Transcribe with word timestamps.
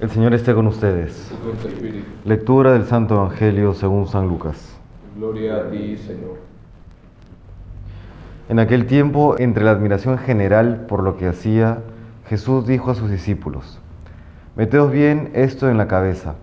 El 0.00 0.08
Señor 0.08 0.32
esté 0.32 0.54
con 0.54 0.66
ustedes. 0.66 1.30
y. 1.82 2.26
Lectura 2.26 2.72
del 2.72 2.86
Santo 2.86 3.16
Evangelio 3.16 3.74
según 3.74 4.06
San 4.06 4.28
Lucas. 4.28 4.80
Gloria 5.14 5.56
a 5.56 5.70
ti, 5.70 5.98
Señor. 5.98 6.38
En 8.48 8.58
aquel 8.60 8.86
tiempo, 8.86 9.36
entre 9.38 9.62
la 9.62 9.72
admiración 9.72 10.16
general 10.16 10.86
por 10.88 11.02
lo 11.02 11.18
que 11.18 11.26
hacía, 11.26 11.80
Jesús 12.26 12.66
dijo 12.66 12.90
a 12.90 12.94
sus 12.94 13.10
discípulos, 13.10 13.78
Meteos 14.56 14.90
bien 14.90 15.32
esto 15.34 15.68
en 15.68 15.76
la 15.76 15.86
cabeza. 15.86 16.34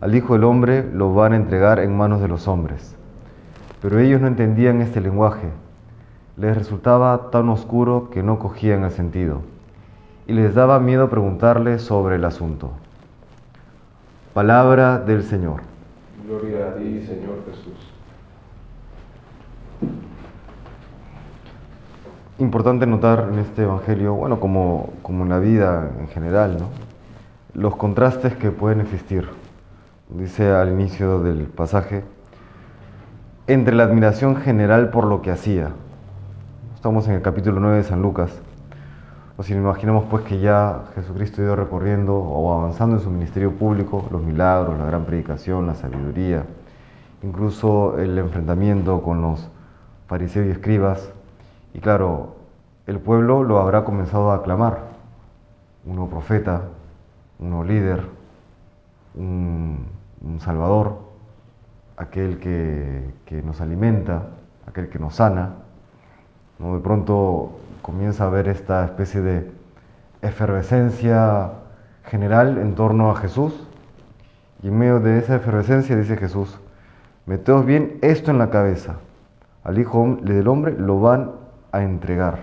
Al 0.00 0.16
Hijo 0.16 0.32
del 0.32 0.42
Hombre 0.42 0.84
lo 0.92 1.14
van 1.14 1.34
a 1.34 1.36
entregar 1.36 1.78
en 1.78 1.96
manos 1.96 2.20
de 2.20 2.26
los 2.26 2.48
hombres. 2.48 2.96
Pero 3.80 4.00
ellos 4.00 4.20
no 4.20 4.26
entendían 4.26 4.80
este 4.80 5.00
lenguaje. 5.00 5.50
Les 6.36 6.58
resultaba 6.58 7.30
tan 7.30 7.48
oscuro 7.48 8.10
que 8.10 8.24
no 8.24 8.40
cogían 8.40 8.82
el 8.82 8.90
sentido. 8.90 9.42
Y 10.26 10.32
les 10.32 10.52
daba 10.52 10.80
miedo 10.80 11.08
preguntarle 11.08 11.78
sobre 11.78 12.16
el 12.16 12.24
asunto. 12.24 12.72
Palabra 14.38 15.00
del 15.00 15.24
Señor. 15.24 15.62
Gloria 16.24 16.68
a 16.68 16.74
ti, 16.76 17.04
Señor 17.04 17.42
Jesús. 17.50 17.92
Importante 22.38 22.86
notar 22.86 23.30
en 23.32 23.40
este 23.40 23.64
Evangelio, 23.64 24.14
bueno, 24.14 24.38
como, 24.38 24.90
como 25.02 25.24
en 25.24 25.30
la 25.30 25.40
vida 25.40 25.90
en 25.98 26.06
general, 26.06 26.56
¿no? 26.56 26.68
los 27.60 27.74
contrastes 27.74 28.36
que 28.36 28.52
pueden 28.52 28.80
existir. 28.80 29.28
Dice 30.08 30.52
al 30.52 30.68
inicio 30.68 31.20
del 31.20 31.48
pasaje, 31.48 32.04
entre 33.48 33.74
la 33.74 33.82
admiración 33.82 34.36
general 34.36 34.90
por 34.90 35.06
lo 35.06 35.20
que 35.20 35.32
hacía. 35.32 35.70
Estamos 36.76 37.08
en 37.08 37.14
el 37.14 37.22
capítulo 37.22 37.58
9 37.58 37.78
de 37.78 37.82
San 37.82 38.02
Lucas. 38.02 38.30
O 39.40 39.44
si 39.44 39.54
nos 39.54 39.62
imaginamos 39.62 40.06
pues 40.10 40.24
que 40.24 40.40
ya 40.40 40.86
Jesucristo 40.96 41.40
ha 41.40 41.44
ido 41.44 41.54
recorriendo 41.54 42.16
o 42.16 42.52
avanzando 42.52 42.96
en 42.96 43.02
su 43.02 43.08
ministerio 43.08 43.52
público, 43.52 44.04
los 44.10 44.20
milagros, 44.20 44.76
la 44.76 44.84
gran 44.84 45.04
predicación, 45.04 45.68
la 45.68 45.76
sabiduría, 45.76 46.44
incluso 47.22 48.00
el 48.00 48.18
enfrentamiento 48.18 49.00
con 49.00 49.22
los 49.22 49.48
fariseos 50.08 50.48
y 50.48 50.50
escribas. 50.50 51.12
Y 51.72 51.78
claro, 51.78 52.34
el 52.88 52.98
pueblo 52.98 53.44
lo 53.44 53.60
habrá 53.60 53.84
comenzado 53.84 54.32
a 54.32 54.34
aclamar. 54.34 54.80
Un 55.84 55.94
nuevo 55.94 56.10
profeta, 56.10 56.62
un 57.38 57.50
nuevo 57.50 57.62
líder, 57.62 58.06
un, 59.14 59.86
un 60.20 60.40
salvador, 60.40 60.98
aquel 61.96 62.40
que, 62.40 63.08
que, 63.24 63.40
nos 63.42 63.60
alimenta, 63.60 64.30
aquel 64.66 64.88
que 64.88 64.98
nos 64.98 65.14
sana. 65.14 65.52
De 66.58 66.80
pronto 66.80 67.52
comienza 67.82 68.24
a 68.24 68.26
haber 68.26 68.48
esta 68.48 68.84
especie 68.84 69.20
de 69.20 69.50
efervescencia 70.22 71.52
general 72.04 72.58
en 72.58 72.74
torno 72.74 73.10
a 73.10 73.16
Jesús. 73.16 73.54
Y 74.62 74.68
en 74.68 74.78
medio 74.78 74.98
de 74.98 75.18
esa 75.18 75.36
efervescencia 75.36 75.96
dice 75.96 76.16
Jesús, 76.16 76.58
meteos 77.26 77.64
bien 77.64 77.98
esto 78.02 78.32
en 78.32 78.38
la 78.38 78.50
cabeza. 78.50 78.96
Al 79.62 79.78
Hijo 79.78 80.18
del 80.22 80.48
Hombre 80.48 80.74
lo 80.76 81.00
van 81.00 81.30
a 81.70 81.82
entregar. 81.82 82.40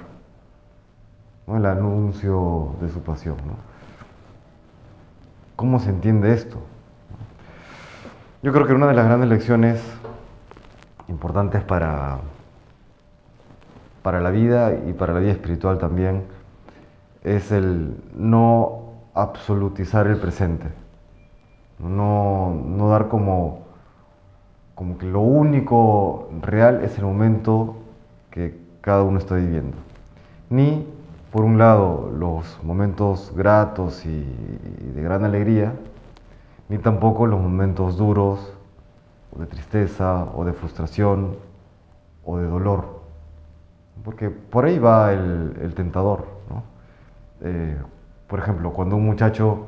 El 1.48 1.66
anuncio 1.66 2.76
de 2.82 2.90
su 2.90 3.02
pasión. 3.02 3.36
¿no? 3.46 3.54
¿Cómo 5.56 5.80
se 5.80 5.90
entiende 5.90 6.34
esto? 6.34 6.58
Yo 8.42 8.54
creo 8.54 8.66
que 8.66 8.74
una 8.74 8.88
de 8.88 8.94
las 8.94 9.06
grandes 9.06 9.30
lecciones 9.30 9.84
importantes 11.08 11.64
para, 11.64 12.20
para 14.06 14.22
la 14.22 14.30
vida 14.30 14.72
y 14.88 14.94
para 14.94 15.16
la 15.16 15.20
vida 15.20 15.32
espiritual 15.32 15.80
también 15.80 16.26
es 17.24 17.52
el 17.52 17.98
no 18.16 18.92
absolutizar 19.16 20.06
el 20.06 20.18
presente, 20.18 20.68
no, 21.80 22.54
no 22.54 22.90
dar 22.90 23.08
como, 23.08 23.62
como 24.76 25.00
que 25.00 25.08
lo 25.08 25.22
único 25.22 26.30
real 26.40 26.84
es 26.84 27.00
el 27.00 27.06
momento 27.06 27.78
que 28.30 28.56
cada 28.82 29.02
uno 29.02 29.18
está 29.18 29.38
viviendo, 29.38 29.76
ni 30.52 30.88
por 31.32 31.44
un 31.44 31.58
lado 31.58 32.12
los 32.16 32.64
momentos 32.64 33.34
gratos 33.36 34.06
y 34.06 34.24
de 34.94 35.02
gran 35.02 35.26
alegría, 35.26 35.74
ni 36.70 36.78
tampoco 36.78 37.26
los 37.26 37.42
momentos 37.42 37.98
duros, 37.98 38.54
o 39.36 39.40
de 39.40 39.48
tristeza, 39.48 40.28
o 40.36 40.46
de 40.46 40.54
frustración, 40.54 41.38
o 42.24 42.38
de 42.38 42.46
dolor. 42.46 42.95
Porque 44.04 44.30
por 44.30 44.66
ahí 44.66 44.80
va 44.80 45.14
el, 45.14 45.74
tentador. 45.76 46.26
¿no? 46.50 46.64
Eh, 47.42 47.78
por 48.28 48.40
ejemplo, 48.40 48.72
cuando 48.74 48.96
un 48.96 49.06
muchacho 49.06 49.68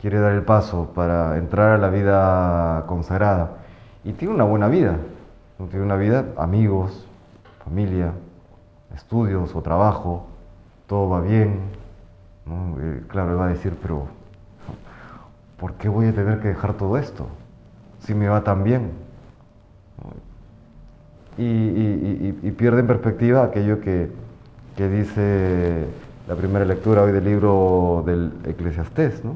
quiere 0.00 0.18
dar 0.18 0.32
el 0.32 0.42
paso 0.42 0.92
para 0.94 1.38
entrar 1.38 1.72
a 1.72 1.78
la 1.78 1.88
vida 1.88 2.84
consagrada 2.86 3.58
y 4.04 4.12
tiene 4.12 4.34
una 4.34 4.44
buena 4.44 4.68
vida, 4.68 4.96
tiene 5.70 5.84
una 5.84 5.96
vida, 5.96 6.24
amigos, 6.36 7.06
familia, 7.64 8.12
estudios 8.94 9.54
o 9.54 9.62
trabajo, 9.62 10.26
todo 10.86 11.08
va 11.08 11.20
bien, 11.20 11.60
eh, 12.80 13.02
claro, 13.08 13.32
él 13.32 13.38
va 13.38 13.46
a 13.46 13.48
decir, 13.48 13.76
pero 13.82 14.06
¿por 15.58 15.74
qué 15.74 15.88
voy 15.88 16.06
a 16.06 16.14
tener 16.14 16.40
que 16.40 16.48
dejar 16.48 16.74
todo 16.74 16.96
esto? 16.96 17.26
Si 18.00 18.14
me 18.14 18.28
va 18.28 18.42
tan 18.42 18.64
bien. 18.64 18.92
Y, 21.38 22.34
y, 22.42 22.50
pierde 22.56 22.80
en 22.80 22.88
perspectiva 22.88 23.44
aquello 23.44 23.80
que, 23.80 24.10
que, 24.76 24.88
dice 24.88 25.84
la 26.26 26.34
primera 26.34 26.64
lectura 26.64 27.02
hoy 27.02 27.12
del 27.12 27.24
libro 27.24 28.02
del 28.04 28.32
Eclesiastés, 28.44 29.24
¿no? 29.24 29.34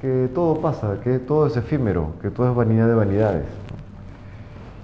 que 0.00 0.30
todo 0.32 0.60
pasa, 0.60 1.00
que 1.02 1.18
todo 1.18 1.48
es 1.48 1.56
efímero, 1.56 2.12
que 2.22 2.30
todo 2.30 2.48
es 2.48 2.54
vanidad 2.54 2.86
de 2.86 2.94
vanidades. 2.94 3.46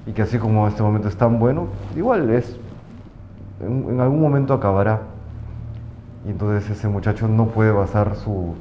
Y 0.07 0.13
que 0.13 0.23
así 0.23 0.39
como 0.39 0.67
este 0.67 0.83
momento 0.83 1.07
es 1.07 1.17
tan 1.17 1.39
bueno, 1.39 1.69
igual 1.95 2.31
es, 2.31 2.57
en, 3.61 3.87
en 3.89 4.01
algún 4.01 4.21
momento 4.21 4.53
acabará. 4.53 5.03
Y 6.27 6.31
entonces 6.31 6.69
ese 6.71 6.89
muchacho 6.89 7.29
no 7.29 7.47
puede 7.47 7.71
basar 7.71 8.17
su, 8.17 8.57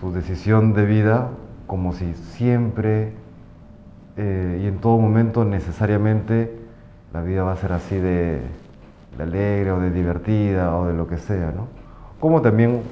su 0.00 0.12
decisión 0.12 0.72
de 0.72 0.86
vida 0.86 1.28
como 1.66 1.92
si 1.92 2.14
siempre 2.14 3.12
eh, 4.16 4.60
y 4.62 4.66
en 4.66 4.78
todo 4.78 4.98
momento 4.98 5.44
necesariamente 5.44 6.61
la 7.12 7.22
vida 7.22 7.42
va 7.42 7.52
a 7.52 7.56
ser 7.56 7.72
así 7.72 7.96
de, 7.96 8.40
alegre 9.18 9.72
o 9.72 9.80
de 9.80 9.90
divertida 9.90 10.76
o 10.76 10.86
de 10.86 10.94
lo 10.94 11.06
que 11.06 11.18
sea, 11.18 11.52
¿no? 11.52 11.68
Como 12.18 12.40
también, 12.40 12.82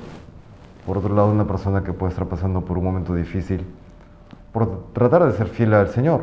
por 0.87 0.99
otro 0.99 1.15
lado, 1.15 1.31
una 1.31 1.47
persona 1.47 1.83
que 1.83 1.93
puede 1.93 2.11
estar 2.13 2.27
pasando 2.27 2.61
por 2.63 2.77
un 2.79 2.85
momento 2.85 3.15
difícil 3.15 3.67
por 4.53 4.93
tratar 4.93 5.25
de 5.25 5.33
ser 5.33 5.47
fiel 5.49 5.73
al 5.75 5.89
Señor. 5.89 6.23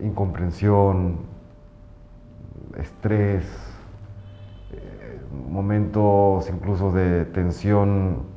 Incomprensión, 0.00 1.18
estrés, 2.76 3.44
eh, 4.72 5.20
momentos 5.48 6.50
incluso 6.50 6.90
de 6.92 7.24
tensión 7.26 8.34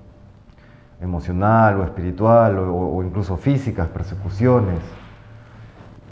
emocional 1.02 1.80
o 1.80 1.84
espiritual 1.84 2.58
o, 2.60 3.04
incluso 3.04 3.38
físicas, 3.38 3.88
persecuciones. 3.90 4.80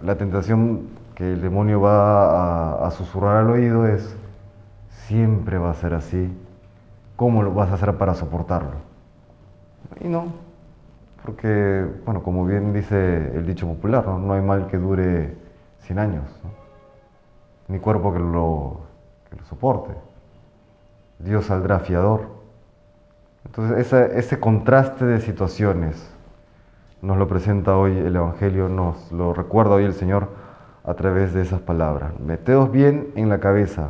La 0.03 0.15
tentación 0.15 0.87
que 1.15 1.33
el 1.33 1.41
demonio 1.41 1.81
va 1.81 2.85
a, 2.85 2.91
susurrar 2.91 3.37
al 3.37 3.49
oído 3.49 3.87
es, 3.87 4.15
siempre 4.89 5.57
va 5.57 5.71
a 5.71 5.73
ser 5.73 5.93
así, 5.93 6.31
¿cómo 7.15 7.41
lo 7.41 7.53
vas 7.53 7.71
a 7.71 7.75
hacer 7.75 7.95
para 7.97 8.13
soportarlo? 8.13 8.77
Y 10.01 10.07
no, 10.07 10.25
porque, 11.23 11.87
bueno, 12.05 12.21
como 12.21 12.45
bien 12.45 12.73
dice 12.73 13.31
el 13.35 13.45
dicho 13.45 13.65
popular, 13.67 14.05
no, 14.05 14.19
no 14.19 14.33
hay 14.33 14.41
mal 14.41 14.67
que 14.67 14.77
dure 14.77 15.35
100 15.79 15.99
años, 15.99 16.23
¿no? 16.43 16.49
ni 17.67 17.79
cuerpo 17.79 18.13
que 18.13 18.19
lo, 18.19 18.81
que 19.29 19.35
lo 19.37 19.45
soporte. 19.45 19.93
Dios 21.19 21.45
saldrá 21.45 21.79
fiador. 21.79 22.35
Entonces 23.45 23.91
ese, 24.15 24.39
contraste 24.39 25.05
de 25.05 25.21
situaciones 25.21 26.11
nos 27.01 27.17
lo 27.17 27.27
presenta 27.27 27.77
hoy 27.77 27.97
el 27.97 28.15
Evangelio, 28.15 28.67
nos 28.67 29.11
lo 29.11 29.33
recuerda 29.33 29.75
hoy 29.75 29.85
el 29.85 29.93
Señor 29.93 30.29
a 30.85 30.93
través 30.93 31.33
de 31.33 31.41
esas 31.41 31.61
palabras. 31.61 32.19
Meteos 32.19 32.71
bien 32.71 33.07
en 33.15 33.29
la 33.29 33.39
cabeza. 33.39 33.89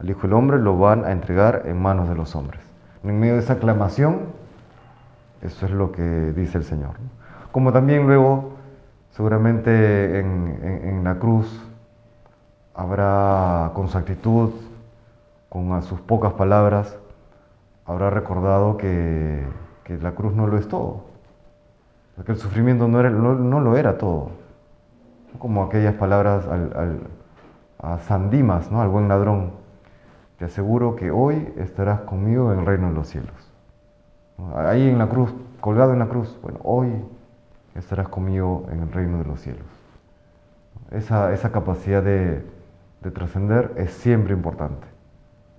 Al 0.00 0.10
Hijo 0.10 0.22
del 0.22 0.32
Hombre 0.32 0.58
lo 0.58 0.78
van 0.78 1.04
a 1.04 1.12
entregar 1.12 1.62
en 1.66 1.80
manos 1.80 2.08
de 2.08 2.14
los 2.14 2.34
hombres. 2.34 2.60
En 3.04 3.18
medio 3.20 3.34
de 3.34 3.40
esa 3.40 3.54
aclamación, 3.54 4.18
eso 5.42 5.66
es 5.66 5.72
lo 5.72 5.92
que 5.92 6.02
dice 6.02 6.58
el 6.58 6.64
Señor. 6.64 6.94
Como 7.52 7.72
también 7.72 8.06
luego, 8.06 8.52
seguramente 9.10 10.20
en, 10.20 11.04
la 11.04 11.18
cruz, 11.18 11.64
habrá 12.74 13.70
con 13.74 13.88
su 13.88 13.98
actitud, 13.98 14.50
con 15.48 15.82
sus 15.82 16.00
pocas 16.00 16.32
palabras, 16.34 16.96
habrá 17.86 18.10
recordado 18.10 18.76
que, 18.76 19.44
la 20.00 20.12
cruz 20.12 20.32
no 20.34 20.46
lo 20.46 20.56
es 20.56 20.68
todo, 20.68 21.02
que 22.24 22.30
el 22.30 22.38
sufrimiento 22.38 22.86
no 22.86 23.60
lo 23.60 23.76
era 23.76 23.98
todo, 23.98 24.30
como 25.38 25.62
aquellas 25.62 25.94
palabras 25.94 26.46
al, 26.46 27.00
a 27.78 27.98
San 28.00 28.30
Dimas, 28.30 28.70
¿no? 28.70 28.80
al 28.82 28.88
buen 28.88 29.08
ladrón, 29.08 29.52
te 30.38 30.44
aseguro 30.46 30.96
que 30.96 31.10
hoy 31.10 31.52
estarás 31.56 32.00
conmigo 32.00 32.52
en 32.52 32.60
el 32.60 32.66
reino 32.66 32.88
de 32.88 32.94
los 32.94 33.08
cielos. 33.08 33.52
Ahí 34.54 34.88
en 34.88 34.98
la 34.98 35.08
cruz 35.08 35.34
colgado 35.60 35.92
en 35.92 35.98
la 35.98 36.08
cruz, 36.08 36.38
bueno, 36.42 36.58
hoy 36.62 36.90
estarás 37.74 38.08
conmigo 38.08 38.66
en 38.72 38.80
el 38.80 38.92
reino 38.92 39.18
de 39.18 39.24
los 39.24 39.40
cielos. 39.40 39.66
Esa, 40.90 41.32
esa 41.32 41.52
capacidad 41.52 42.02
de, 42.02 42.44
de 43.02 43.10
trascender 43.10 43.72
es 43.76 43.92
siempre 43.92 44.34
importante. 44.34 44.86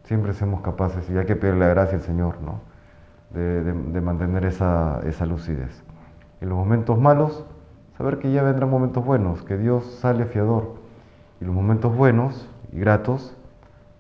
Siempre 0.03 0.33
somos 0.33 0.61
capaces, 0.61 1.09
y 1.09 1.17
hay 1.17 1.25
que 1.25 1.35
pedirle 1.35 1.61
la 1.61 1.67
gracia 1.67 1.97
al 1.97 2.03
Señor, 2.03 2.41
¿no? 2.41 2.59
de, 3.29 3.63
de, 3.63 3.73
de 3.73 4.01
mantener 4.01 4.45
esa, 4.45 4.99
esa 5.05 5.25
lucidez. 5.25 5.83
En 6.41 6.49
los 6.49 6.57
momentos 6.57 6.97
malos, 6.97 7.45
saber 8.01 8.17
que 8.17 8.31
ya 8.31 8.41
vendrán 8.41 8.67
momentos 8.67 9.05
buenos, 9.05 9.43
que 9.43 9.59
Dios 9.59 9.85
sale 10.01 10.25
fiador. 10.25 10.73
Y 11.39 11.45
los 11.45 11.53
momentos 11.53 11.95
buenos 11.95 12.49
y 12.71 12.79
gratos, 12.79 13.35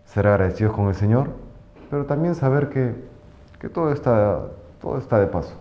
ser 0.05 0.25
agradecidos 0.25 0.73
con 0.73 0.87
el 0.87 0.95
Señor, 0.95 1.29
pero 1.91 2.05
también 2.05 2.33
saber 2.33 2.69
que, 2.69 2.95
que 3.59 3.69
todo, 3.69 3.91
está, 3.91 4.47
todo 4.81 4.97
está 4.97 5.19
de 5.19 5.27
paso. 5.27 5.53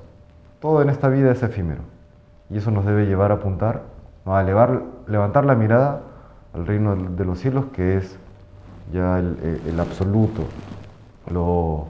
Todo 0.58 0.80
en 0.80 0.88
esta 0.88 1.10
vida 1.10 1.30
es 1.30 1.42
efímero. 1.42 1.82
Y 2.48 2.56
eso 2.56 2.70
nos 2.70 2.86
debe 2.86 3.04
llevar 3.04 3.30
a 3.30 3.34
apuntar, 3.34 3.82
a 4.24 4.40
elevar, 4.40 4.84
levantar 5.06 5.44
la 5.44 5.54
mirada 5.54 6.00
al 6.54 6.66
reino 6.66 6.96
de 6.96 7.24
los 7.26 7.40
cielos, 7.40 7.66
que 7.74 7.98
es 7.98 8.18
ya 8.90 9.18
el, 9.18 9.60
el 9.66 9.78
absoluto, 9.78 10.44
lo, 11.30 11.88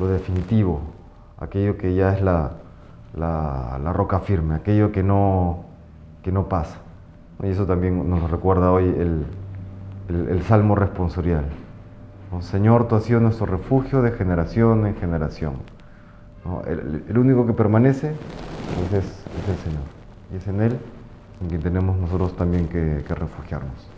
lo, 0.00 0.08
definitivo, 0.08 0.80
aquello 1.38 1.76
que 1.76 1.94
ya 1.94 2.14
es 2.14 2.22
la, 2.22 2.52
la, 3.14 3.78
la 3.78 3.92
roca 3.92 4.20
firme, 4.20 4.54
aquello 4.54 4.90
que 4.90 5.02
no, 5.02 5.70
que 6.22 6.32
no 6.32 6.48
pasa. 6.48 6.76
Y 7.42 7.48
eso 7.48 7.66
también 7.66 8.08
nos 8.08 8.30
recuerda 8.30 8.70
hoy 8.70 8.84
el, 8.84 9.26
el, 10.08 10.42
Salmo 10.42 10.74
responsorial. 10.74 11.44
Señor, 12.40 12.88
tú 12.88 12.94
has 12.96 13.04
sido 13.04 13.20
nuestro 13.20 13.46
refugio 13.46 14.00
de 14.00 14.12
generación 14.12 14.86
en 14.86 14.94
generación. 14.96 15.54
¿no? 16.44 16.62
El, 16.62 17.04
el, 17.08 17.18
único 17.18 17.46
que 17.46 17.52
permanece 17.52 18.12
es, 18.86 18.92
es, 18.92 19.48
el 19.48 19.56
Señor. 19.58 19.82
Y 20.32 20.36
es 20.36 20.48
en 20.48 20.60
Él 20.62 20.78
en 21.40 21.48
quien 21.48 21.60
tenemos 21.60 21.96
nosotros 21.98 22.36
también 22.36 22.68
que, 22.68 23.04
que 23.06 23.14
refugiarnos. 23.14 23.88